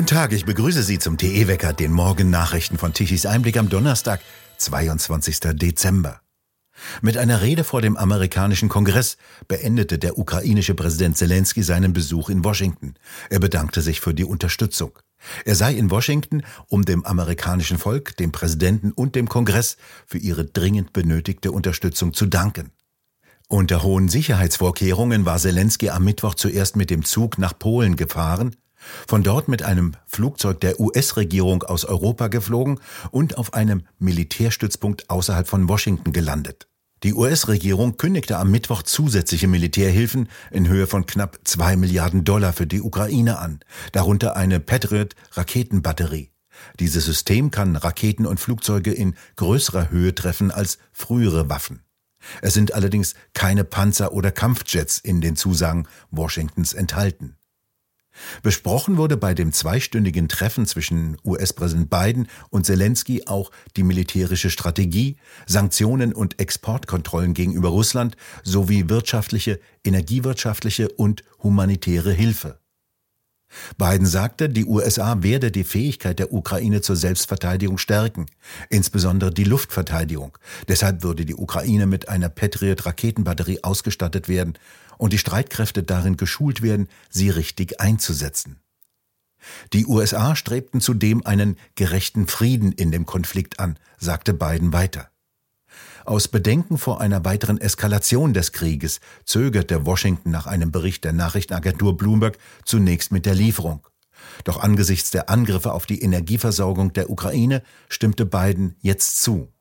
Guten 0.00 0.16
Tag, 0.16 0.32
ich 0.32 0.46
begrüße 0.46 0.82
Sie 0.82 0.98
zum 0.98 1.18
TE-Wecker, 1.18 1.74
den 1.74 1.92
Morgennachrichten 1.92 2.78
von 2.78 2.94
Tichys 2.94 3.26
Einblick 3.26 3.58
am 3.58 3.68
Donnerstag, 3.68 4.22
22. 4.56 5.40
Dezember. 5.52 6.22
Mit 7.02 7.18
einer 7.18 7.42
Rede 7.42 7.64
vor 7.64 7.82
dem 7.82 7.98
amerikanischen 7.98 8.70
Kongress 8.70 9.18
beendete 9.46 9.98
der 9.98 10.16
ukrainische 10.16 10.74
Präsident 10.74 11.18
Zelensky 11.18 11.62
seinen 11.62 11.92
Besuch 11.92 12.30
in 12.30 12.42
Washington. 12.42 12.94
Er 13.28 13.40
bedankte 13.40 13.82
sich 13.82 14.00
für 14.00 14.14
die 14.14 14.24
Unterstützung. 14.24 14.98
Er 15.44 15.54
sei 15.54 15.74
in 15.74 15.90
Washington, 15.90 16.44
um 16.68 16.86
dem 16.86 17.04
amerikanischen 17.04 17.76
Volk, 17.76 18.16
dem 18.16 18.32
Präsidenten 18.32 18.92
und 18.92 19.14
dem 19.14 19.28
Kongress 19.28 19.76
für 20.06 20.16
ihre 20.16 20.46
dringend 20.46 20.94
benötigte 20.94 21.52
Unterstützung 21.52 22.14
zu 22.14 22.24
danken. 22.24 22.70
Unter 23.48 23.82
hohen 23.82 24.08
Sicherheitsvorkehrungen 24.08 25.26
war 25.26 25.36
Zelensky 25.36 25.90
am 25.90 26.04
Mittwoch 26.04 26.36
zuerst 26.36 26.74
mit 26.74 26.88
dem 26.88 27.04
Zug 27.04 27.36
nach 27.36 27.58
Polen 27.58 27.96
gefahren, 27.96 28.56
von 29.06 29.22
dort 29.22 29.48
mit 29.48 29.62
einem 29.62 29.92
Flugzeug 30.06 30.60
der 30.60 30.80
US-Regierung 30.80 31.62
aus 31.62 31.84
Europa 31.84 32.28
geflogen 32.28 32.80
und 33.10 33.38
auf 33.38 33.54
einem 33.54 33.82
Militärstützpunkt 33.98 35.10
außerhalb 35.10 35.48
von 35.48 35.68
Washington 35.68 36.12
gelandet. 36.12 36.66
Die 37.02 37.14
US-Regierung 37.14 37.96
kündigte 37.96 38.36
am 38.36 38.50
Mittwoch 38.50 38.82
zusätzliche 38.82 39.48
Militärhilfen 39.48 40.28
in 40.50 40.68
Höhe 40.68 40.86
von 40.86 41.06
knapp 41.06 41.38
zwei 41.44 41.76
Milliarden 41.76 42.24
Dollar 42.24 42.52
für 42.52 42.66
die 42.66 42.82
Ukraine 42.82 43.38
an, 43.38 43.60
darunter 43.92 44.36
eine 44.36 44.60
Patriot-Raketenbatterie. 44.60 46.30
Dieses 46.78 47.06
System 47.06 47.50
kann 47.50 47.76
Raketen 47.76 48.26
und 48.26 48.38
Flugzeuge 48.38 48.92
in 48.92 49.14
größerer 49.36 49.90
Höhe 49.90 50.14
treffen 50.14 50.50
als 50.50 50.76
frühere 50.92 51.48
Waffen. 51.48 51.80
Es 52.42 52.52
sind 52.52 52.74
allerdings 52.74 53.14
keine 53.32 53.64
Panzer 53.64 54.12
oder 54.12 54.30
Kampfjets 54.30 54.98
in 54.98 55.22
den 55.22 55.36
Zusagen 55.36 55.88
Washingtons 56.10 56.74
enthalten. 56.74 57.36
Besprochen 58.42 58.96
wurde 58.96 59.16
bei 59.16 59.34
dem 59.34 59.52
zweistündigen 59.52 60.28
Treffen 60.28 60.66
zwischen 60.66 61.16
US-Präsident 61.24 61.90
Biden 61.90 62.28
und 62.50 62.66
Zelensky 62.66 63.26
auch 63.26 63.50
die 63.76 63.82
militärische 63.82 64.50
Strategie, 64.50 65.16
Sanktionen 65.46 66.12
und 66.12 66.40
Exportkontrollen 66.40 67.34
gegenüber 67.34 67.68
Russland 67.68 68.16
sowie 68.42 68.88
wirtschaftliche, 68.88 69.60
energiewirtschaftliche 69.84 70.88
und 70.88 71.22
humanitäre 71.42 72.12
Hilfe. 72.12 72.60
Biden 73.78 74.06
sagte, 74.06 74.48
die 74.48 74.64
USA 74.64 75.22
werde 75.22 75.50
die 75.50 75.64
Fähigkeit 75.64 76.18
der 76.18 76.32
Ukraine 76.32 76.80
zur 76.80 76.96
Selbstverteidigung 76.96 77.78
stärken, 77.78 78.26
insbesondere 78.68 79.32
die 79.32 79.44
Luftverteidigung. 79.44 80.36
Deshalb 80.68 81.02
würde 81.02 81.24
die 81.24 81.34
Ukraine 81.34 81.86
mit 81.86 82.08
einer 82.08 82.28
Patriot-Raketenbatterie 82.28 83.64
ausgestattet 83.64 84.28
werden 84.28 84.54
und 84.98 85.12
die 85.12 85.18
Streitkräfte 85.18 85.82
darin 85.82 86.16
geschult 86.16 86.62
werden, 86.62 86.88
sie 87.08 87.30
richtig 87.30 87.80
einzusetzen. 87.80 88.60
Die 89.72 89.86
USA 89.86 90.36
strebten 90.36 90.80
zudem 90.80 91.24
einen 91.24 91.56
gerechten 91.74 92.26
Frieden 92.26 92.72
in 92.72 92.92
dem 92.92 93.06
Konflikt 93.06 93.58
an, 93.58 93.78
sagte 93.98 94.34
Biden 94.34 94.72
weiter. 94.72 95.10
Aus 96.10 96.26
Bedenken 96.26 96.76
vor 96.76 97.00
einer 97.00 97.24
weiteren 97.24 97.60
Eskalation 97.60 98.34
des 98.34 98.50
Krieges 98.50 98.98
zögerte 99.24 99.86
Washington 99.86 100.32
nach 100.32 100.48
einem 100.48 100.72
Bericht 100.72 101.04
der 101.04 101.12
Nachrichtenagentur 101.12 101.96
Bloomberg 101.96 102.36
zunächst 102.64 103.12
mit 103.12 103.26
der 103.26 103.36
Lieferung. 103.36 103.86
Doch 104.42 104.60
angesichts 104.60 105.12
der 105.12 105.30
Angriffe 105.30 105.72
auf 105.72 105.86
die 105.86 106.02
Energieversorgung 106.02 106.92
der 106.94 107.10
Ukraine 107.10 107.62
stimmte 107.88 108.26
Biden 108.26 108.74
jetzt 108.80 109.22
zu. 109.22 109.52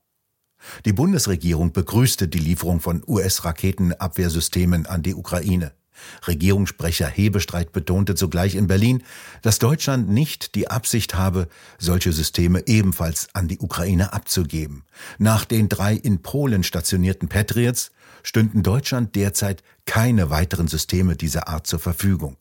Die 0.85 0.93
Bundesregierung 0.93 1.71
begrüßte 1.71 2.27
die 2.27 2.39
Lieferung 2.39 2.79
von 2.79 3.03
US-Raketenabwehrsystemen 3.05 4.87
an 4.87 5.03
die 5.03 5.13
Ukraine. 5.13 5.73
Regierungssprecher 6.27 7.07
Hebestreit 7.07 7.71
betonte 7.71 8.15
zugleich 8.15 8.55
in 8.55 8.67
Berlin, 8.67 9.03
dass 9.41 9.59
Deutschland 9.59 10.09
nicht 10.09 10.55
die 10.55 10.69
Absicht 10.69 11.15
habe, 11.15 11.47
solche 11.77 12.11
Systeme 12.11 12.63
ebenfalls 12.67 13.29
an 13.33 13.47
die 13.47 13.59
Ukraine 13.59 14.13
abzugeben. 14.13 14.83
Nach 15.17 15.45
den 15.45 15.69
drei 15.69 15.93
in 15.93 16.21
Polen 16.21 16.63
stationierten 16.63 17.29
Patriots 17.29 17.91
stünden 18.23 18.63
Deutschland 18.63 19.15
derzeit 19.15 19.63
keine 19.85 20.29
weiteren 20.29 20.67
Systeme 20.67 21.15
dieser 21.15 21.47
Art 21.47 21.67
zur 21.67 21.79
Verfügung. 21.79 22.37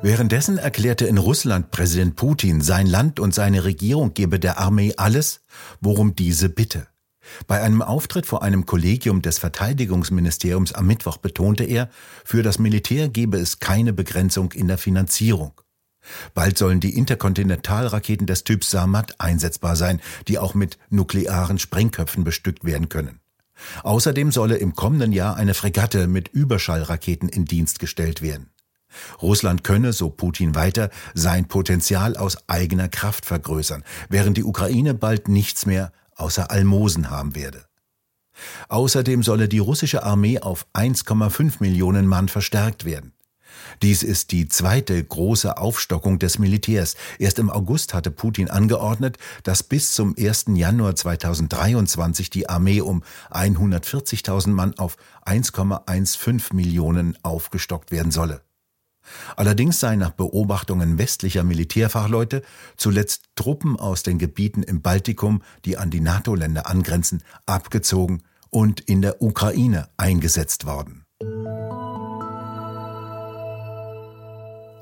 Währenddessen 0.00 0.58
erklärte 0.58 1.06
in 1.06 1.18
Russland 1.18 1.72
Präsident 1.72 2.14
Putin, 2.14 2.60
sein 2.60 2.86
Land 2.86 3.18
und 3.18 3.34
seine 3.34 3.64
Regierung 3.64 4.14
gebe 4.14 4.38
der 4.38 4.58
Armee 4.58 4.94
alles, 4.96 5.40
worum 5.80 6.14
diese 6.14 6.48
bitte. 6.48 6.86
Bei 7.46 7.60
einem 7.62 7.82
Auftritt 7.82 8.26
vor 8.26 8.42
einem 8.42 8.66
Kollegium 8.66 9.22
des 9.22 9.38
Verteidigungsministeriums 9.38 10.72
am 10.72 10.86
Mittwoch 10.86 11.18
betonte 11.18 11.64
er, 11.64 11.88
für 12.24 12.42
das 12.42 12.58
Militär 12.58 13.08
gebe 13.08 13.38
es 13.38 13.60
keine 13.60 13.92
Begrenzung 13.92 14.52
in 14.52 14.68
der 14.68 14.78
Finanzierung. 14.78 15.52
Bald 16.34 16.56
sollen 16.56 16.80
die 16.80 16.96
Interkontinentalraketen 16.96 18.26
des 18.26 18.44
Typs 18.44 18.70
Samad 18.70 19.20
einsetzbar 19.20 19.76
sein, 19.76 20.00
die 20.26 20.38
auch 20.38 20.54
mit 20.54 20.78
nuklearen 20.90 21.58
Sprengköpfen 21.58 22.24
bestückt 22.24 22.64
werden 22.64 22.88
können. 22.88 23.20
Außerdem 23.82 24.30
solle 24.30 24.56
im 24.56 24.74
kommenden 24.74 25.12
Jahr 25.12 25.36
eine 25.36 25.54
Fregatte 25.54 26.06
mit 26.06 26.28
Überschallraketen 26.28 27.28
in 27.28 27.44
Dienst 27.44 27.80
gestellt 27.80 28.22
werden. 28.22 28.50
Russland 29.20 29.64
könne, 29.64 29.92
so 29.92 30.08
Putin 30.08 30.54
weiter, 30.54 30.90
sein 31.14 31.46
Potenzial 31.46 32.16
aus 32.16 32.48
eigener 32.48 32.88
Kraft 32.88 33.26
vergrößern, 33.26 33.84
während 34.08 34.36
die 34.36 34.44
Ukraine 34.44 34.94
bald 34.94 35.28
nichts 35.28 35.66
mehr 35.66 35.92
außer 36.18 36.50
Almosen 36.50 37.10
haben 37.10 37.34
werde. 37.34 37.64
Außerdem 38.68 39.22
solle 39.22 39.48
die 39.48 39.58
russische 39.58 40.02
Armee 40.04 40.38
auf 40.40 40.66
1,5 40.74 41.56
Millionen 41.60 42.06
Mann 42.06 42.28
verstärkt 42.28 42.84
werden. 42.84 43.12
Dies 43.82 44.02
ist 44.02 44.32
die 44.32 44.48
zweite 44.48 45.02
große 45.02 45.56
Aufstockung 45.56 46.18
des 46.18 46.38
Militärs. 46.38 46.96
Erst 47.18 47.38
im 47.38 47.50
August 47.50 47.94
hatte 47.94 48.10
Putin 48.10 48.50
angeordnet, 48.50 49.18
dass 49.42 49.62
bis 49.62 49.92
zum 49.92 50.14
1. 50.18 50.46
Januar 50.54 50.96
2023 50.96 52.30
die 52.30 52.48
Armee 52.48 52.80
um 52.80 53.02
140.000 53.30 54.48
Mann 54.48 54.74
auf 54.78 54.96
1,15 55.26 56.54
Millionen 56.54 57.16
aufgestockt 57.22 57.90
werden 57.90 58.12
solle. 58.12 58.42
Allerdings 59.36 59.80
seien 59.80 59.98
nach 59.98 60.10
Beobachtungen 60.10 60.98
westlicher 60.98 61.44
Militärfachleute 61.44 62.42
zuletzt 62.76 63.24
Truppen 63.36 63.78
aus 63.78 64.02
den 64.02 64.18
Gebieten 64.18 64.62
im 64.62 64.82
Baltikum, 64.82 65.42
die 65.64 65.76
an 65.76 65.90
die 65.90 66.00
NATO-Länder 66.00 66.66
angrenzen, 66.66 67.22
abgezogen 67.46 68.22
und 68.50 68.80
in 68.80 69.02
der 69.02 69.22
Ukraine 69.22 69.88
eingesetzt 69.96 70.66
worden. 70.66 71.04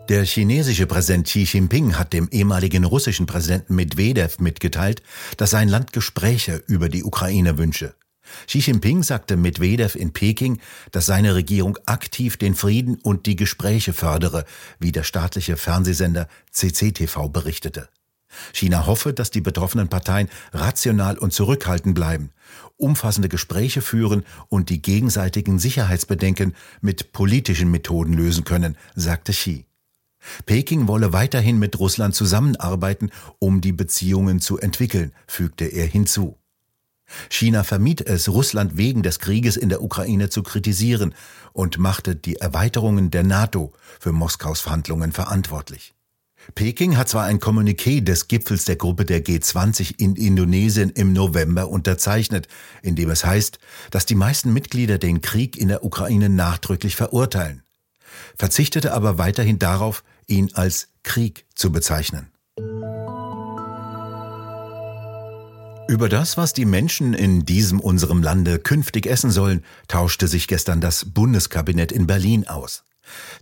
Der 0.09 0.25
chinesische 0.25 0.87
Präsident 0.87 1.26
Xi 1.26 1.43
Jinping 1.43 1.98
hat 1.98 2.12
dem 2.12 2.28
ehemaligen 2.31 2.84
russischen 2.84 3.26
Präsidenten 3.26 3.75
Medvedev 3.75 4.38
mitgeteilt, 4.38 5.03
dass 5.37 5.50
sein 5.50 5.69
Land 5.69 5.93
Gespräche 5.93 6.62
über 6.69 6.88
die 6.88 7.03
Ukraine 7.03 7.58
wünsche. 7.58 7.97
Xi 8.47 8.59
Jinping 8.59 9.03
sagte 9.03 9.37
Medvedev 9.37 9.97
in 9.97 10.12
Peking, 10.12 10.60
dass 10.91 11.06
seine 11.06 11.34
Regierung 11.34 11.78
aktiv 11.87 12.37
den 12.37 12.54
Frieden 12.54 12.97
und 13.03 13.26
die 13.26 13.37
Gespräche 13.37 13.92
fördere, 13.92 14.44
wie 14.78 14.92
der 14.92 15.03
staatliche 15.03 15.56
Fernsehsender 15.56 16.28
CCTV 16.50 17.28
berichtete. 17.28 17.88
China 18.53 18.87
hoffe, 18.87 19.12
dass 19.12 19.31
die 19.31 19.41
betroffenen 19.41 19.88
Parteien 19.88 20.28
rational 20.53 21.19
und 21.19 21.32
zurückhaltend 21.32 21.94
bleiben, 21.94 22.31
umfassende 22.76 23.28
Gespräche 23.28 23.81
führen 23.81 24.25
und 24.48 24.69
die 24.69 24.82
gegenseitigen 24.82 25.58
Sicherheitsbedenken 25.58 26.54
mit 26.81 27.12
politischen 27.12 27.70
Methoden 27.70 28.12
lösen 28.12 28.44
können, 28.44 28.76
sagte 28.94 29.32
Xi. 29.32 29.66
Peking 30.44 30.88
wolle 30.88 31.12
weiterhin 31.12 31.58
mit 31.58 31.78
Russland 31.78 32.14
zusammenarbeiten, 32.14 33.10
um 33.38 33.60
die 33.60 33.72
Beziehungen 33.72 34.41
zu 34.41 34.58
entwickeln, 34.58 35.12
fügte 35.26 35.66
er 35.66 35.87
hinzu. 35.87 36.37
China 37.31 37.65
vermied 37.65 38.03
es, 38.03 38.28
Russland 38.28 38.77
wegen 38.77 39.03
des 39.03 39.19
Krieges 39.19 39.56
in 39.56 39.69
der 39.69 39.83
Ukraine 39.83 40.31
zu 40.31 40.43
kritisieren 40.43 41.14
und 41.53 41.79
machte 41.79 42.17
die 42.17 42.37
Erweiterungen 42.37 43.11
der 43.11 43.23
NATO 43.23 43.73
für 44.00 44.12
Moskaus 44.12 44.61
Verhandlungen 44.61 45.12
verantwortlich. 45.12 45.94
Peking 46.55 46.97
hat 46.97 47.08
zwar 47.08 47.25
ein 47.25 47.41
Kommuniqué 47.41 48.00
des 48.00 48.29
Gipfels 48.29 48.64
der 48.64 48.76
Gruppe 48.76 49.05
der 49.05 49.25
G20 49.25 49.99
in 49.99 50.14
Indonesien 50.14 50.91
im 50.91 51.12
November 51.12 51.69
unterzeichnet, 51.69 52.47
in 52.82 52.94
dem 52.94 53.11
es 53.11 53.25
heißt, 53.25 53.59
dass 53.91 54.06
die 54.06 54.14
meisten 54.14 54.52
Mitglieder 54.52 54.99
den 54.99 55.20
Krieg 55.20 55.56
in 55.56 55.69
der 55.69 55.85
Ukraine 55.85 56.29
nachdrücklich 56.29 56.94
verurteilen, 56.94 57.62
verzichtete 58.37 58.93
aber 58.93 59.19
weiterhin 59.19 59.59
darauf, 59.59 60.05
ihn 60.26 60.50
als 60.55 60.88
Krieg 61.02 61.47
zu 61.55 61.73
bezeichnen. 61.73 62.29
Über 65.96 66.10
das, 66.10 66.37
was 66.37 66.52
die 66.52 66.66
Menschen 66.66 67.14
in 67.14 67.46
diesem 67.46 67.81
unserem 67.81 68.22
Lande 68.22 68.58
künftig 68.58 69.06
essen 69.06 69.31
sollen, 69.31 69.64
tauschte 69.88 70.28
sich 70.28 70.46
gestern 70.46 70.82
das 70.82 71.06
Bundeskabinett 71.06 71.90
in 71.90 72.06
Berlin 72.06 72.46
aus. 72.46 72.84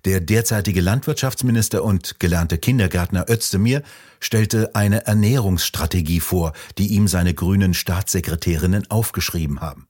Der 0.04 0.20
derzeitige 0.20 0.80
Landwirtschaftsminister 0.80 1.82
und 1.82 2.20
gelernte 2.20 2.58
Kindergärtner 2.58 3.28
Özdemir 3.28 3.82
stellte 4.20 4.72
eine 4.76 5.04
Ernährungsstrategie 5.04 6.20
vor, 6.20 6.52
die 6.78 6.92
ihm 6.92 7.08
seine 7.08 7.34
grünen 7.34 7.74
Staatssekretärinnen 7.74 8.88
aufgeschrieben 8.88 9.60
haben. 9.60 9.88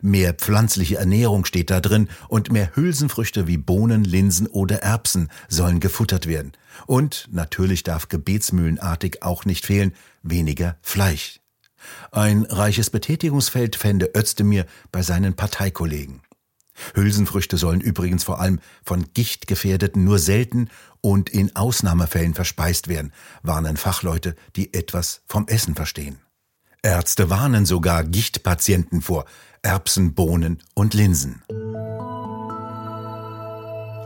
Mehr 0.00 0.34
pflanzliche 0.34 0.98
Ernährung 0.98 1.44
steht 1.44 1.68
da 1.68 1.80
drin 1.80 2.08
und 2.28 2.52
mehr 2.52 2.76
Hülsenfrüchte 2.76 3.48
wie 3.48 3.58
Bohnen, 3.58 4.04
Linsen 4.04 4.46
oder 4.46 4.84
Erbsen 4.84 5.30
sollen 5.48 5.80
gefuttert 5.80 6.28
werden. 6.28 6.52
Und 6.86 7.26
natürlich 7.32 7.82
darf 7.82 8.06
gebetsmühlenartig 8.08 9.24
auch 9.24 9.44
nicht 9.44 9.66
fehlen, 9.66 9.94
weniger 10.22 10.76
Fleisch. 10.80 11.40
Ein 12.10 12.44
reiches 12.44 12.90
Betätigungsfeld 12.90 13.76
fände 13.76 14.10
Özdemir 14.16 14.66
bei 14.92 15.02
seinen 15.02 15.34
Parteikollegen. 15.34 16.22
Hülsenfrüchte 16.94 17.56
sollen 17.56 17.80
übrigens 17.80 18.24
vor 18.24 18.40
allem 18.40 18.60
von 18.84 19.06
Gichtgefährdeten 19.14 20.04
nur 20.04 20.18
selten 20.18 20.68
und 21.00 21.30
in 21.30 21.54
Ausnahmefällen 21.54 22.34
verspeist 22.34 22.88
werden, 22.88 23.12
warnen 23.42 23.76
Fachleute, 23.76 24.34
die 24.56 24.74
etwas 24.74 25.22
vom 25.26 25.46
Essen 25.46 25.74
verstehen. 25.74 26.18
Ärzte 26.82 27.30
warnen 27.30 27.64
sogar 27.64 28.04
Gichtpatienten 28.04 29.00
vor 29.00 29.24
Erbsen, 29.62 30.14
Bohnen 30.14 30.62
und 30.74 30.94
Linsen. 30.94 31.42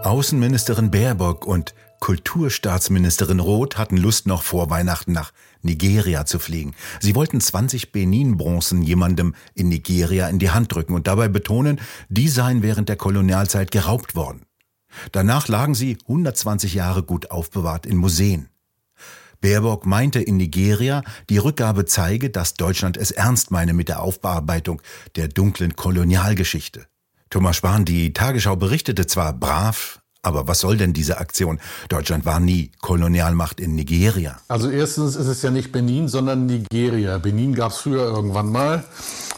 Außenministerin 0.04 0.90
Baerbock 0.90 1.44
und 1.44 1.75
Kulturstaatsministerin 2.00 3.41
Roth 3.41 3.77
hatten 3.77 3.97
Lust, 3.97 4.27
noch 4.27 4.43
vor 4.43 4.71
Weihnachten 4.71 5.12
nach 5.12 5.33
Nigeria 5.62 6.25
zu 6.25 6.39
fliegen. 6.39 6.75
Sie 7.00 7.15
wollten 7.15 7.41
20 7.41 7.93
Benin-Bronzen 7.93 8.83
jemandem 8.83 9.35
in 9.55 9.69
Nigeria 9.69 10.29
in 10.29 10.39
die 10.39 10.50
Hand 10.50 10.75
drücken 10.75 10.95
und 10.95 11.06
dabei 11.06 11.29
betonen, 11.29 11.81
die 12.09 12.29
seien 12.29 12.62
während 12.62 12.89
der 12.89 12.97
Kolonialzeit 12.97 13.71
geraubt 13.71 14.15
worden. 14.15 14.47
Danach 15.12 15.49
lagen 15.49 15.75
sie 15.75 15.99
120 16.03 16.75
Jahre 16.75 17.03
gut 17.03 17.31
aufbewahrt 17.31 17.87
in 17.87 17.97
Museen. 17.97 18.49
Baerbock 19.41 19.87
meinte 19.87 20.21
in 20.21 20.37
Nigeria, 20.37 21.03
die 21.31 21.39
Rückgabe 21.39 21.85
zeige, 21.85 22.31
dass 22.31 22.55
Deutschland 22.55 22.97
es 22.97 23.12
ernst 23.12 23.50
meine 23.50 23.73
mit 23.73 23.89
der 23.89 24.03
Aufbearbeitung 24.03 24.83
der 25.15 25.29
dunklen 25.29 25.77
Kolonialgeschichte. 25.77 26.87
Thomas 27.31 27.56
Spahn, 27.56 27.85
die 27.85 28.12
Tagesschau 28.12 28.56
berichtete 28.56 29.06
zwar 29.06 29.33
brav, 29.33 30.00
aber 30.23 30.49
was 30.49 30.61
soll 30.61 30.76
denn 30.76 30.93
diese 30.93 31.19
Aktion? 31.19 31.61
Deutschland 31.88 32.25
war 32.25 32.41
nie 32.41 32.73
Kolonialmacht 32.81 33.61
in 33.61 33.75
Nigeria. 33.75 34.38
Also 34.49 34.70
erstens 34.70 35.17
ist 35.17 35.26
es 35.26 35.43
ja 35.43 35.50
nicht 35.50 35.73
Benin, 35.73 36.09
sondern 36.09 36.47
Nigeria. 36.47 37.19
Benin 37.19 37.55
gab 37.55 37.73
es 37.73 37.79
früher 37.79 38.05
irgendwann 38.05 38.50
mal, 38.50 38.85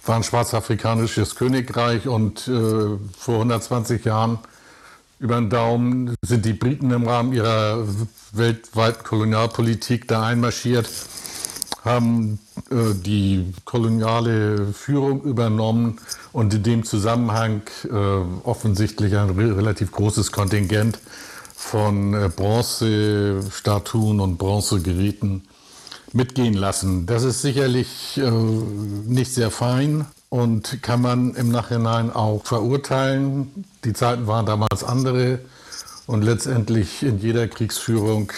war 0.06 0.16
ein 0.16 0.22
schwarzafrikanisches 0.22 1.34
Königreich 1.34 2.08
und 2.08 2.48
äh, 2.48 2.98
vor 3.18 3.34
120 3.34 4.04
Jahren 4.04 4.38
über 5.18 5.36
den 5.36 5.50
Daumen 5.50 6.14
sind 6.24 6.46
die 6.46 6.54
Briten 6.54 6.90
im 6.90 7.06
Rahmen 7.06 7.34
ihrer 7.34 7.86
weltweiten 8.32 9.04
Kolonialpolitik 9.04 10.08
da 10.08 10.24
einmarschiert, 10.24 10.88
haben 11.84 12.38
äh, 12.70 12.94
die 12.94 13.52
koloniale 13.64 14.72
Führung 14.72 15.22
übernommen 15.22 15.98
und 16.32 16.52
in 16.54 16.62
dem 16.62 16.84
Zusammenhang 16.84 17.62
äh, 17.84 17.94
offensichtlich 18.44 19.16
ein 19.16 19.30
re 19.30 19.56
relativ 19.56 19.92
großes 19.92 20.32
Kontingent 20.32 20.98
von 21.54 22.14
äh, 22.14 22.30
Bronzestatuen 22.34 24.20
und 24.20 24.38
Bronzegeräten 24.38 25.42
mitgehen 26.12 26.54
lassen. 26.54 27.06
Das 27.06 27.22
ist 27.22 27.42
sicherlich 27.42 28.18
äh, 28.18 28.30
nicht 28.30 29.32
sehr 29.32 29.50
fein 29.50 30.06
und 30.28 30.82
kann 30.82 31.02
man 31.02 31.34
im 31.34 31.50
Nachhinein 31.50 32.12
auch 32.12 32.44
verurteilen. 32.44 33.64
Die 33.84 33.92
Zeiten 33.92 34.26
waren 34.26 34.46
damals 34.46 34.84
andere 34.84 35.40
und 36.06 36.22
letztendlich 36.22 37.02
in 37.02 37.18
jeder 37.18 37.46
Kriegsführung 37.48 38.32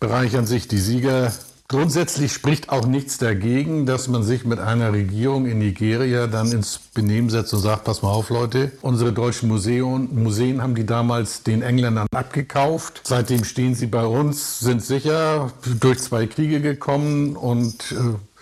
bereichern 0.00 0.46
sich 0.46 0.68
die 0.68 0.78
Sieger 0.78 1.32
Grundsätzlich 1.68 2.32
spricht 2.32 2.68
auch 2.68 2.86
nichts 2.86 3.16
dagegen, 3.16 3.86
dass 3.86 4.06
man 4.06 4.22
sich 4.22 4.44
mit 4.44 4.58
einer 4.58 4.92
Regierung 4.92 5.46
in 5.46 5.58
Nigeria 5.58 6.26
dann 6.26 6.52
ins 6.52 6.78
Benehmen 6.78 7.30
setzt 7.30 7.54
und 7.54 7.60
sagt, 7.60 7.84
pass 7.84 8.02
mal 8.02 8.10
auf 8.10 8.28
Leute, 8.28 8.70
unsere 8.82 9.14
deutschen 9.14 9.48
Museen, 9.48 10.10
Museen 10.22 10.62
haben 10.62 10.74
die 10.74 10.84
damals 10.84 11.42
den 11.42 11.62
Engländern 11.62 12.06
abgekauft. 12.14 13.00
Seitdem 13.04 13.44
stehen 13.44 13.74
sie 13.74 13.86
bei 13.86 14.04
uns, 14.04 14.60
sind 14.60 14.82
sicher 14.84 15.52
durch 15.80 16.00
zwei 16.00 16.26
Kriege 16.26 16.60
gekommen 16.60 17.34
und 17.34 17.92
äh, 17.92 18.33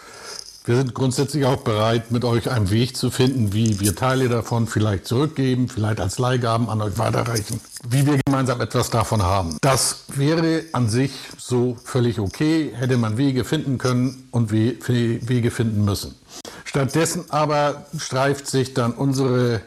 wir 0.64 0.76
sind 0.76 0.94
grundsätzlich 0.94 1.44
auch 1.44 1.62
bereit, 1.62 2.12
mit 2.12 2.24
euch 2.24 2.48
einen 2.50 2.70
Weg 2.70 2.96
zu 2.96 3.10
finden, 3.10 3.52
wie 3.52 3.80
wir 3.80 3.96
Teile 3.96 4.28
davon 4.28 4.68
vielleicht 4.68 5.06
zurückgeben, 5.06 5.68
vielleicht 5.68 6.00
als 6.00 6.18
Leihgaben 6.18 6.68
an 6.68 6.80
euch 6.80 6.98
weiterreichen, 6.98 7.60
wie 7.88 8.06
wir 8.06 8.18
gemeinsam 8.24 8.60
etwas 8.60 8.90
davon 8.90 9.22
haben. 9.22 9.56
Das 9.60 10.04
wäre 10.14 10.62
an 10.72 10.88
sich 10.88 11.10
so 11.36 11.76
völlig 11.84 12.20
okay, 12.20 12.70
hätte 12.74 12.96
man 12.96 13.16
Wege 13.16 13.44
finden 13.44 13.78
können 13.78 14.28
und 14.30 14.52
Wege 14.52 15.50
finden 15.50 15.84
müssen. 15.84 16.14
Stattdessen 16.64 17.24
aber 17.30 17.86
streift 17.98 18.46
sich 18.46 18.72
dann 18.72 18.92
unsere 18.92 19.62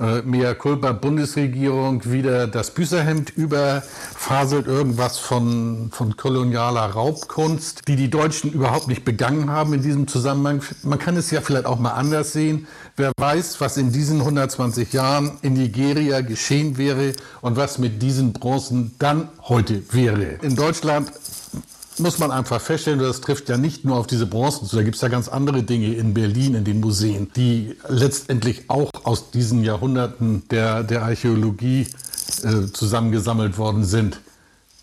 äh, 0.00 0.22
Mea 0.22 0.54
culpa 0.54 0.92
Bundesregierung 0.92 2.04
wieder 2.10 2.46
das 2.46 2.70
Büßerhemd 2.70 3.30
über, 3.36 3.82
faselt 4.16 4.66
irgendwas 4.66 5.18
von, 5.18 5.90
von 5.92 6.16
kolonialer 6.16 6.86
Raubkunst, 6.86 7.82
die 7.88 7.96
die 7.96 8.10
Deutschen 8.10 8.52
überhaupt 8.52 8.88
nicht 8.88 9.04
begangen 9.04 9.50
haben 9.50 9.74
in 9.74 9.82
diesem 9.82 10.06
Zusammenhang. 10.08 10.62
Man 10.82 10.98
kann 10.98 11.16
es 11.16 11.30
ja 11.30 11.40
vielleicht 11.40 11.66
auch 11.66 11.78
mal 11.78 11.92
anders 11.92 12.32
sehen. 12.32 12.66
Wer 12.96 13.12
weiß, 13.18 13.60
was 13.60 13.76
in 13.76 13.92
diesen 13.92 14.20
120 14.20 14.92
Jahren 14.92 15.32
in 15.42 15.54
Nigeria 15.54 16.20
geschehen 16.20 16.78
wäre 16.78 17.12
und 17.40 17.56
was 17.56 17.78
mit 17.78 18.02
diesen 18.02 18.32
Bronzen 18.32 18.94
dann 18.98 19.28
heute 19.42 19.82
wäre. 19.92 20.38
In 20.42 20.56
Deutschland 20.56 21.10
muss 21.98 22.18
man 22.18 22.30
einfach 22.30 22.60
feststellen, 22.60 22.98
das 22.98 23.20
trifft 23.20 23.48
ja 23.48 23.56
nicht 23.56 23.84
nur 23.84 23.96
auf 23.96 24.06
diese 24.06 24.26
Bronzen 24.26 24.66
zu, 24.66 24.76
da 24.76 24.82
gibt 24.82 24.96
es 24.96 25.02
ja 25.02 25.08
ganz 25.08 25.28
andere 25.28 25.62
Dinge 25.62 25.94
in 25.94 26.14
Berlin, 26.14 26.54
in 26.54 26.64
den 26.64 26.80
Museen, 26.80 27.30
die 27.36 27.76
letztendlich 27.88 28.68
auch 28.68 28.90
aus 29.04 29.30
diesen 29.30 29.62
Jahrhunderten 29.64 30.42
der, 30.50 30.82
der 30.82 31.02
Archäologie 31.02 31.86
äh, 32.42 32.66
zusammengesammelt 32.72 33.58
worden 33.58 33.84
sind. 33.84 34.20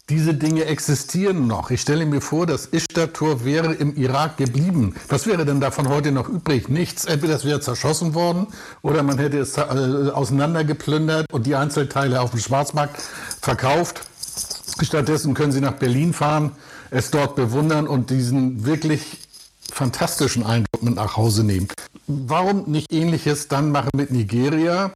Diese 0.09 0.35
Dinge 0.35 0.65
existieren 0.65 1.47
noch. 1.47 1.71
Ich 1.71 1.81
stelle 1.81 2.05
mir 2.05 2.21
vor, 2.21 2.45
das 2.45 2.67
Ishtar-Tor 2.67 3.43
wäre 3.43 3.73
im 3.73 3.95
Irak 3.95 4.37
geblieben. 4.37 4.93
Was 5.07 5.25
wäre 5.25 5.45
denn 5.45 5.59
davon 5.59 5.89
heute 5.89 6.11
noch 6.11 6.29
übrig? 6.29 6.69
Nichts. 6.69 7.05
Entweder 7.05 7.35
es 7.35 7.43
wäre 7.43 7.59
zerschossen 7.59 8.13
worden 8.13 8.45
oder 8.83 9.01
man 9.01 9.17
hätte 9.17 9.39
es 9.39 9.57
äh, 9.57 9.61
auseinandergeplündert 9.61 11.25
und 11.31 11.47
die 11.47 11.55
Einzelteile 11.55 12.21
auf 12.21 12.29
dem 12.29 12.39
Schwarzmarkt 12.39 13.01
verkauft. 13.41 14.01
Stattdessen 14.81 15.33
können 15.33 15.51
Sie 15.51 15.61
nach 15.61 15.73
Berlin 15.73 16.13
fahren 16.13 16.51
es 16.95 17.11
dort 17.11 17.35
bewundern 17.35 17.87
und 17.87 18.09
diesen 18.09 18.65
wirklich 18.65 19.17
fantastischen 19.71 20.45
Eindruck 20.45 20.81
mit 20.81 20.95
nach 20.95 21.17
Hause 21.17 21.43
nehmen. 21.43 21.67
Warum 22.07 22.63
nicht 22.71 22.91
ähnliches 22.93 23.49
dann 23.49 23.71
machen 23.71 23.89
mit 23.95 24.11
Nigeria? 24.11 24.93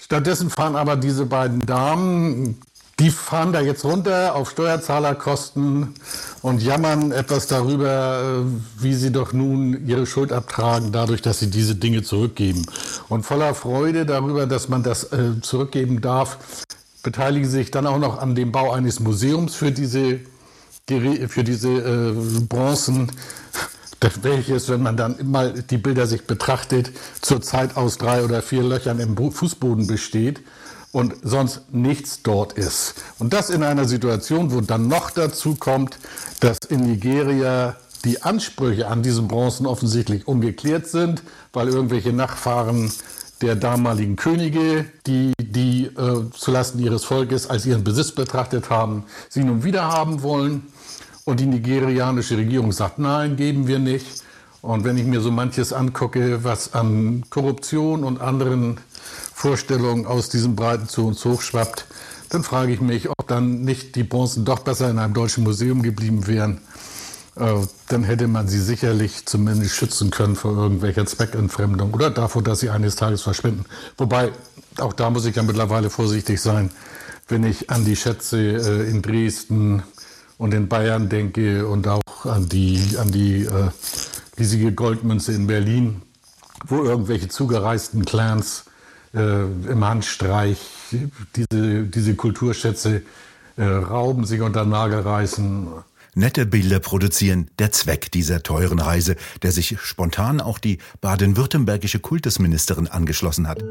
Stattdessen 0.00 0.50
fahren 0.50 0.76
aber 0.76 0.96
diese 0.96 1.26
beiden 1.26 1.66
Damen, 1.66 2.60
die 3.00 3.10
fahren 3.10 3.52
da 3.52 3.60
jetzt 3.60 3.84
runter 3.84 4.36
auf 4.36 4.50
Steuerzahlerkosten 4.50 5.94
und 6.42 6.62
jammern 6.62 7.10
etwas 7.10 7.48
darüber, 7.48 8.44
äh, 8.44 8.82
wie 8.82 8.94
sie 8.94 9.10
doch 9.10 9.32
nun 9.32 9.88
ihre 9.88 10.06
Schuld 10.06 10.32
abtragen, 10.32 10.92
dadurch, 10.92 11.22
dass 11.22 11.40
sie 11.40 11.50
diese 11.50 11.74
Dinge 11.74 12.02
zurückgeben. 12.02 12.64
Und 13.08 13.24
voller 13.24 13.54
Freude 13.54 14.06
darüber, 14.06 14.46
dass 14.46 14.68
man 14.68 14.84
das 14.84 15.12
äh, 15.12 15.40
zurückgeben 15.40 16.00
darf, 16.00 16.38
beteiligen 17.02 17.48
sie 17.48 17.56
sich 17.56 17.70
dann 17.72 17.86
auch 17.86 17.98
noch 17.98 18.18
an 18.20 18.34
dem 18.34 18.52
Bau 18.52 18.70
eines 18.70 19.00
Museums 19.00 19.54
für 19.56 19.72
diese 19.72 20.20
für 21.28 21.44
diese 21.44 21.68
äh, 21.68 22.40
Bronzen, 22.48 23.10
welches, 24.22 24.68
wenn 24.68 24.82
man 24.82 24.96
dann 24.96 25.16
mal 25.22 25.62
die 25.62 25.78
Bilder 25.78 26.06
sich 26.06 26.26
betrachtet, 26.26 26.90
zurzeit 27.20 27.76
aus 27.76 27.98
drei 27.98 28.24
oder 28.24 28.42
vier 28.42 28.62
Löchern 28.62 28.98
im 28.98 29.16
Fußboden 29.16 29.86
besteht 29.86 30.40
und 30.92 31.14
sonst 31.22 31.72
nichts 31.72 32.22
dort 32.22 32.54
ist. 32.54 32.94
Und 33.18 33.32
das 33.32 33.50
in 33.50 33.62
einer 33.62 33.86
Situation, 33.86 34.52
wo 34.52 34.60
dann 34.60 34.88
noch 34.88 35.10
dazu 35.10 35.54
kommt, 35.54 35.98
dass 36.40 36.58
in 36.68 36.80
Nigeria 36.80 37.76
die 38.04 38.22
Ansprüche 38.22 38.88
an 38.88 39.02
diesen 39.02 39.28
Bronzen 39.28 39.66
offensichtlich 39.66 40.26
ungeklärt 40.26 40.86
sind, 40.86 41.22
weil 41.52 41.68
irgendwelche 41.68 42.12
Nachfahren 42.12 42.90
der 43.42 43.56
damaligen 43.56 44.16
Könige, 44.16 44.84
die 45.06 45.32
die 45.40 45.86
äh, 45.86 46.30
zulasten 46.32 46.80
ihres 46.80 47.04
Volkes 47.04 47.48
als 47.48 47.66
ihren 47.66 47.84
Besitz 47.84 48.12
betrachtet 48.12 48.70
haben, 48.70 49.04
sie 49.28 49.42
nun 49.42 49.64
wieder 49.64 49.88
haben 49.88 50.22
wollen. 50.22 50.66
Und 51.24 51.40
die 51.40 51.46
nigerianische 51.46 52.36
Regierung 52.36 52.72
sagt, 52.72 52.98
nein, 52.98 53.36
geben 53.36 53.66
wir 53.66 53.78
nicht. 53.78 54.22
Und 54.62 54.84
wenn 54.84 54.98
ich 54.98 55.04
mir 55.04 55.20
so 55.20 55.30
manches 55.30 55.72
angucke, 55.72 56.44
was 56.44 56.74
an 56.74 57.24
Korruption 57.30 58.04
und 58.04 58.20
anderen 58.20 58.78
Vorstellungen 59.32 60.06
aus 60.06 60.28
diesem 60.28 60.54
Breiten 60.56 60.88
zu 60.88 61.06
uns 61.06 61.24
hochschwappt, 61.24 61.86
dann 62.28 62.42
frage 62.42 62.72
ich 62.72 62.80
mich, 62.80 63.08
ob 63.08 63.26
dann 63.26 63.62
nicht 63.62 63.96
die 63.96 64.04
Bronzen 64.04 64.44
doch 64.44 64.60
besser 64.60 64.90
in 64.90 64.98
einem 64.98 65.14
deutschen 65.14 65.44
Museum 65.44 65.82
geblieben 65.82 66.26
wären. 66.26 66.60
Äh, 67.40 67.66
dann 67.88 68.04
hätte 68.04 68.28
man 68.28 68.46
sie 68.46 68.60
sicherlich 68.60 69.26
zumindest 69.26 69.74
schützen 69.74 70.10
können 70.10 70.36
vor 70.36 70.56
irgendwelcher 70.56 71.06
Zweckentfremdung 71.06 71.92
oder 71.92 72.10
davor, 72.10 72.42
dass 72.42 72.60
sie 72.60 72.70
eines 72.70 72.96
Tages 72.96 73.22
verschwinden. 73.22 73.64
Wobei, 73.96 74.30
auch 74.78 74.92
da 74.92 75.10
muss 75.10 75.24
ich 75.24 75.34
ja 75.34 75.42
mittlerweile 75.42 75.90
vorsichtig 75.90 76.40
sein, 76.40 76.70
wenn 77.28 77.44
ich 77.44 77.70
an 77.70 77.84
die 77.84 77.96
Schätze 77.96 78.38
äh, 78.38 78.90
in 78.90 79.02
Dresden, 79.02 79.82
und 80.40 80.54
in 80.54 80.68
Bayern 80.68 81.10
denke 81.10 81.66
und 81.66 81.86
auch 81.86 82.24
an 82.24 82.48
die, 82.48 82.96
an 82.98 83.12
die 83.12 83.44
äh, 83.44 83.68
riesige 84.38 84.72
Goldmünze 84.72 85.32
in 85.34 85.46
Berlin, 85.46 86.00
wo 86.66 86.82
irgendwelche 86.82 87.28
zugereisten 87.28 88.06
Clans 88.06 88.64
äh, 89.12 89.42
im 89.42 89.84
Handstreich 89.84 90.58
diese, 91.36 91.82
diese 91.82 92.14
Kulturschätze 92.14 93.02
äh, 93.58 93.64
rauben, 93.64 94.24
sich 94.24 94.40
unter 94.40 94.64
den 94.64 94.70
Nagel 94.70 95.00
reißen. 95.00 95.68
Nette 96.14 96.46
Bilder 96.46 96.80
produzieren, 96.80 97.50
der 97.58 97.72
Zweck 97.72 98.10
dieser 98.10 98.42
teuren 98.42 98.80
Reise, 98.80 99.16
der 99.42 99.52
sich 99.52 99.78
spontan 99.80 100.40
auch 100.40 100.58
die 100.58 100.78
baden-württembergische 101.00 102.00
Kultusministerin 102.00 102.88
angeschlossen 102.88 103.46
hat. 103.46 103.62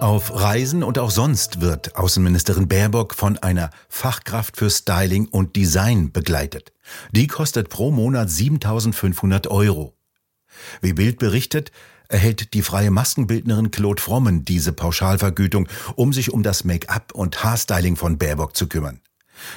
Auf 0.00 0.38
Reisen 0.38 0.82
und 0.82 0.98
auch 0.98 1.10
sonst 1.10 1.62
wird 1.62 1.96
Außenministerin 1.96 2.68
Baerbock 2.68 3.14
von 3.14 3.38
einer 3.38 3.70
Fachkraft 3.88 4.58
für 4.58 4.68
Styling 4.68 5.26
und 5.26 5.56
Design 5.56 6.12
begleitet. 6.12 6.72
Die 7.12 7.26
kostet 7.26 7.70
pro 7.70 7.90
Monat 7.90 8.30
7500 8.30 9.46
Euro. 9.46 9.96
Wie 10.82 10.92
Bild 10.92 11.18
berichtet, 11.18 11.72
erhält 12.08 12.52
die 12.52 12.62
freie 12.62 12.90
Maskenbildnerin 12.90 13.70
Claude 13.70 14.02
Frommen 14.02 14.44
diese 14.44 14.72
Pauschalvergütung, 14.72 15.66
um 15.94 16.12
sich 16.12 16.30
um 16.30 16.42
das 16.42 16.64
Make-up 16.64 17.14
und 17.14 17.42
Haarstyling 17.42 17.96
von 17.96 18.18
Baerbock 18.18 18.54
zu 18.54 18.68
kümmern. 18.68 19.00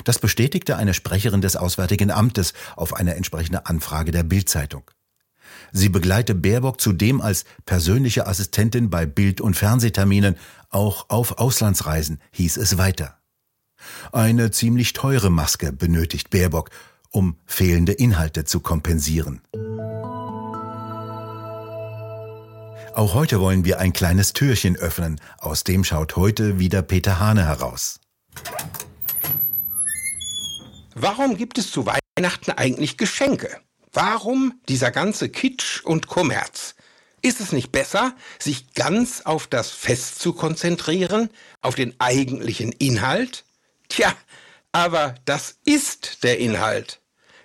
Das 0.03 0.19
bestätigte 0.19 0.77
eine 0.77 0.93
Sprecherin 0.93 1.41
des 1.41 1.55
Auswärtigen 1.55 2.11
Amtes 2.11 2.53
auf 2.75 2.93
eine 2.93 3.15
entsprechende 3.15 3.65
Anfrage 3.65 4.11
der 4.11 4.23
Bildzeitung. 4.23 4.83
Sie 5.71 5.89
begleite 5.89 6.35
Baerbock 6.35 6.81
zudem 6.81 7.21
als 7.21 7.45
persönliche 7.65 8.27
Assistentin 8.27 8.89
bei 8.89 9.05
Bild- 9.05 9.41
und 9.41 9.55
Fernsehterminen, 9.55 10.35
auch 10.69 11.09
auf 11.09 11.37
Auslandsreisen, 11.37 12.19
hieß 12.31 12.57
es 12.57 12.77
weiter. 12.77 13.17
Eine 14.11 14.51
ziemlich 14.51 14.93
teure 14.93 15.29
Maske 15.29 15.71
benötigt 15.71 16.29
Baerbock, 16.29 16.69
um 17.11 17.37
fehlende 17.45 17.93
Inhalte 17.93 18.45
zu 18.45 18.59
kompensieren. 18.59 19.41
Auch 22.93 23.13
heute 23.13 23.39
wollen 23.39 23.63
wir 23.63 23.79
ein 23.79 23.93
kleines 23.93 24.33
Türchen 24.33 24.75
öffnen, 24.75 25.21
aus 25.37 25.63
dem 25.63 25.83
schaut 25.83 26.15
heute 26.15 26.59
wieder 26.59 26.81
Peter 26.81 27.19
Hane 27.19 27.45
heraus. 27.45 27.99
Warum 31.01 31.37
gibt 31.37 31.57
es 31.57 31.71
zu 31.71 31.85
Weihnachten 31.85 32.51
eigentlich 32.51 32.97
Geschenke? 32.97 33.61
Warum 33.93 34.59
dieser 34.67 34.91
ganze 34.91 35.29
Kitsch 35.29 35.81
und 35.85 36.07
Kommerz? 36.07 36.75
Ist 37.21 37.39
es 37.39 37.53
nicht 37.53 37.71
besser, 37.71 38.13
sich 38.37 38.73
ganz 38.73 39.21
auf 39.21 39.47
das 39.47 39.71
Fest 39.71 40.19
zu 40.19 40.33
konzentrieren, 40.33 41.29
auf 41.61 41.75
den 41.75 41.97
eigentlichen 42.01 42.73
Inhalt? 42.73 43.45
Tja, 43.87 44.13
aber 44.73 45.15
das 45.23 45.55
ist 45.63 46.25
der 46.25 46.39
Inhalt. 46.39 46.99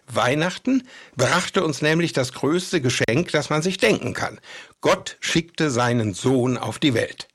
Weihnachten 0.08 0.82
brachte 1.16 1.64
uns 1.64 1.80
nämlich 1.80 2.12
das 2.12 2.32
größte 2.32 2.80
Geschenk, 2.80 3.30
das 3.30 3.50
man 3.50 3.62
sich 3.62 3.78
denken 3.78 4.14
kann. 4.14 4.40
Gott 4.80 5.16
schickte 5.20 5.70
seinen 5.70 6.12
Sohn 6.12 6.58
auf 6.58 6.80
die 6.80 6.94
Welt. 6.94 7.28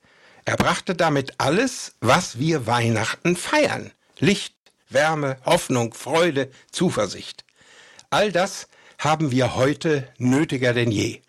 Er 0.44 0.56
brachte 0.56 0.94
damit 0.94 1.36
alles, 1.38 1.94
was 2.00 2.38
wir 2.38 2.66
Weihnachten 2.66 3.36
feiern. 3.36 3.90
Licht, 4.18 4.54
Wärme, 4.90 5.36
Hoffnung, 5.44 5.94
Freude, 5.94 6.50
Zuversicht. 6.70 7.44
All 8.10 8.32
das 8.32 8.68
haben 8.98 9.30
wir 9.30 9.56
heute 9.56 10.08
nötiger 10.18 10.74
denn 10.74 10.90
je. 10.90 11.20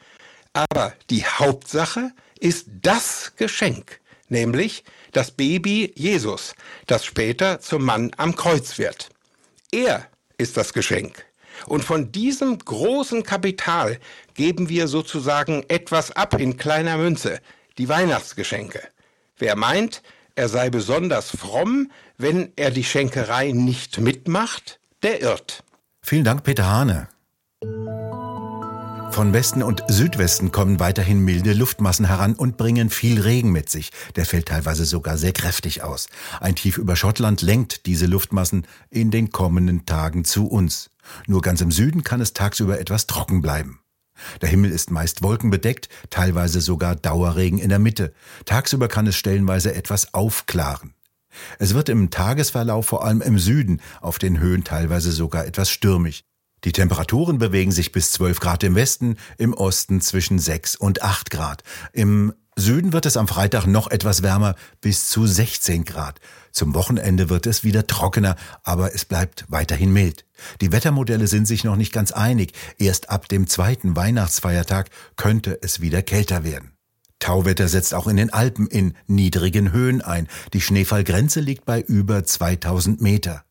Aber 0.54 0.94
die 1.10 1.26
Hauptsache 1.26 2.12
ist 2.40 2.68
das 2.82 3.34
Geschenk, 3.38 4.02
nämlich 4.30 4.84
das 5.14 5.32
Baby 5.32 5.94
Jesus, 5.96 6.56
das 6.88 7.06
später 7.06 7.60
zum 7.62 7.86
Mann 7.86 8.12
am 8.18 8.36
Kreuz 8.36 8.78
wird. 8.78 9.10
Er 9.72 10.08
ist 10.38 10.58
das 10.58 10.74
Geschenk. 10.74 11.26
Und 11.68 11.84
von 11.84 12.12
diesem 12.12 12.58
großen 12.58 13.24
Kapital 13.24 14.00
geben 14.34 14.70
wir 14.70 14.88
sozusagen 14.88 15.64
etwas 15.68 16.12
ab 16.12 16.40
in 16.40 16.58
kleiner 16.58 16.98
Münze, 16.98 17.40
die 17.78 17.88
Weihnachtsgeschenke. 17.88 18.82
Wer 19.38 19.56
meint, 19.56 20.02
er 20.36 20.50
sei 20.50 20.70
besonders 20.70 21.30
fromm, 21.32 21.92
wenn 22.18 22.52
er 22.56 22.72
die 22.72 22.84
Schenkerei 22.84 23.52
nicht 23.52 24.00
mitmacht, 24.00 24.80
der 25.04 25.22
irrt. 25.22 25.64
Vielen 26.02 26.24
Dank, 26.24 26.44
Peter 26.44 26.66
Hane. 26.66 27.08
Von 29.12 29.34
Westen 29.34 29.62
und 29.62 29.84
Südwesten 29.90 30.54
kommen 30.54 30.80
weiterhin 30.80 31.20
milde 31.20 31.54
Luftmassen 31.54 32.06
heran 32.06 32.34
und 32.34 32.56
bringen 32.56 32.90
viel 32.90 33.20
Regen 33.20 33.52
mit 33.52 33.70
sich. 33.70 33.92
Der 34.16 34.26
fällt 34.26 34.48
teilweise 34.48 34.86
sogar 34.86 35.18
sehr 35.18 35.34
kräftig 35.34 35.84
aus. 35.84 36.08
Ein 36.40 36.56
Tief 36.56 36.78
über 36.78 36.96
Schottland 36.96 37.42
lenkt 37.42 37.86
diese 37.86 38.06
Luftmassen 38.06 38.66
in 38.90 39.12
den 39.12 39.30
kommenden 39.30 39.86
Tagen 39.86 40.24
zu 40.24 40.48
uns. 40.48 40.90
Nur 41.28 41.42
ganz 41.42 41.60
im 41.60 41.72
Süden 41.72 42.04
kann 42.04 42.22
es 42.22 42.34
tagsüber 42.34 42.80
etwas 42.80 43.06
trocken 43.06 43.42
bleiben. 43.42 43.82
Der 44.42 44.50
Himmel 44.50 44.72
ist 44.72 44.92
meist 44.92 45.24
wolkenbedeckt, 45.24 45.90
teilweise 46.10 46.62
sogar 46.62 46.96
Dauerregen 46.96 47.60
in 47.60 47.70
der 47.70 47.80
Mitte. 47.80 48.14
Tagsüber 48.46 48.88
kann 48.88 49.08
es 49.08 49.16
stellenweise 49.16 49.74
etwas 49.74 50.14
aufklaren. 50.14 50.94
Es 51.60 51.74
wird 51.74 51.90
im 51.90 52.10
Tagesverlauf 52.10 52.86
vor 52.86 53.06
allem 53.06 53.22
im 53.22 53.40
Süden, 53.40 53.82
auf 54.02 54.20
den 54.20 54.40
Höhen 54.40 54.64
teilweise 54.64 55.12
sogar 55.12 55.46
etwas 55.46 55.70
stürmig. 55.70 56.26
Die 56.64 56.74
Temperaturen 56.74 57.40
bewegen 57.40 57.72
sich 57.72 57.92
bis 57.92 58.12
12 58.12 58.40
Grad 58.40 58.64
im 58.64 58.76
Westen, 58.76 59.18
im 59.38 59.54
Osten 59.54 60.02
zwischen 60.02 60.38
6 60.38 60.76
und 60.76 61.02
8 61.02 61.32
Grad. 61.32 61.64
Im 61.92 62.34
Süden 62.62 62.94
wird 62.94 63.06
es 63.06 63.18
am 63.18 63.28
Freitag 63.28 63.66
noch 63.66 63.90
etwas 63.90 64.22
wärmer, 64.22 64.56
bis 64.82 65.10
zu 65.10 65.26
16 65.26 65.84
Grad. 65.84 66.20
Zum 66.52 66.76
Wochenende 66.76 67.30
wird 67.30 67.48
es 67.48 67.64
wieder 67.64 67.88
trockener, 67.88 68.36
aber 68.64 68.94
es 68.94 69.04
bleibt 69.04 69.46
weiterhin 69.48 69.92
mild. 69.92 70.26
Die 70.62 70.72
Wettermodelle 70.72 71.28
sind 71.28 71.48
sich 71.48 71.64
noch 71.64 71.76
nicht 71.76 71.92
ganz 71.92 72.12
einig. 72.12 72.54
Erst 72.78 73.10
ab 73.10 73.28
dem 73.28 73.48
zweiten 73.48 73.96
Weihnachtsfeiertag 73.96 74.90
könnte 75.16 75.58
es 75.62 75.82
wieder 75.82 76.02
kälter 76.04 76.44
werden. 76.44 76.72
Tauwetter 77.20 77.68
setzt 77.68 77.94
auch 77.94 78.08
in 78.08 78.18
den 78.18 78.32
Alpen 78.32 78.68
in 78.68 78.94
niedrigen 79.08 79.72
Höhen 79.72 80.02
ein. 80.02 80.28
Die 80.54 80.62
Schneefallgrenze 80.62 81.40
liegt 81.40 81.66
bei 81.66 81.82
über 81.82 82.24
2000 82.24 83.02
Meter. 83.02 83.44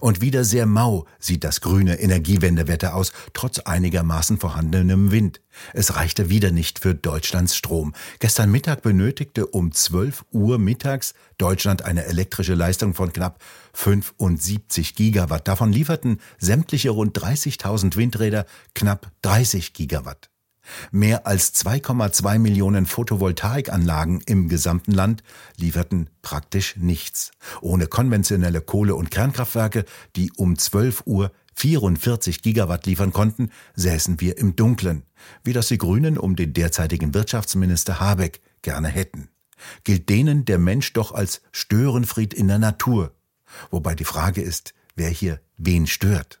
Und 0.00 0.20
wieder 0.20 0.44
sehr 0.44 0.66
mau 0.66 1.06
sieht 1.18 1.44
das 1.44 1.60
grüne 1.60 2.00
Energiewendewetter 2.00 2.94
aus, 2.94 3.12
trotz 3.32 3.58
einigermaßen 3.60 4.38
vorhandenem 4.38 5.10
Wind. 5.10 5.40
Es 5.72 5.96
reichte 5.96 6.30
wieder 6.30 6.50
nicht 6.50 6.78
für 6.78 6.94
Deutschlands 6.94 7.56
Strom. 7.56 7.94
Gestern 8.18 8.50
Mittag 8.50 8.82
benötigte 8.82 9.46
um 9.46 9.72
12 9.72 10.24
Uhr 10.32 10.58
mittags 10.58 11.14
Deutschland 11.38 11.82
eine 11.82 12.04
elektrische 12.04 12.54
Leistung 12.54 12.94
von 12.94 13.12
knapp 13.12 13.42
75 13.72 14.94
Gigawatt. 14.94 15.48
Davon 15.48 15.72
lieferten 15.72 16.20
sämtliche 16.38 16.90
rund 16.90 17.18
30.000 17.18 17.96
Windräder 17.96 18.46
knapp 18.74 19.10
30 19.22 19.72
Gigawatt. 19.72 20.29
Mehr 20.90 21.26
als 21.26 21.54
2,2 21.54 22.38
Millionen 22.38 22.86
Photovoltaikanlagen 22.86 24.20
im 24.26 24.48
gesamten 24.48 24.92
Land 24.92 25.22
lieferten 25.56 26.10
praktisch 26.22 26.76
nichts. 26.76 27.32
Ohne 27.60 27.86
konventionelle 27.86 28.60
Kohle- 28.60 28.94
und 28.94 29.10
Kernkraftwerke, 29.10 29.84
die 30.16 30.32
um 30.36 30.58
12 30.58 31.02
Uhr 31.06 31.32
44 31.54 32.42
Gigawatt 32.42 32.86
liefern 32.86 33.12
konnten, 33.12 33.50
säßen 33.74 34.20
wir 34.20 34.38
im 34.38 34.56
Dunklen, 34.56 35.02
wie 35.44 35.52
das 35.52 35.68
die 35.68 35.78
Grünen 35.78 36.16
um 36.16 36.36
den 36.36 36.52
derzeitigen 36.54 37.12
Wirtschaftsminister 37.12 38.00
Habeck 38.00 38.40
gerne 38.62 38.88
hätten. 38.88 39.28
Gilt 39.84 40.08
denen 40.08 40.44
der 40.44 40.58
Mensch 40.58 40.92
doch 40.94 41.12
als 41.12 41.42
Störenfried 41.52 42.32
in 42.32 42.48
der 42.48 42.58
Natur. 42.58 43.14
Wobei 43.70 43.94
die 43.94 44.04
Frage 44.04 44.40
ist, 44.40 44.74
wer 44.96 45.10
hier 45.10 45.40
wen 45.58 45.86
stört. 45.86 46.40